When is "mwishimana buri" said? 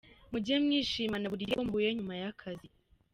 0.63-1.43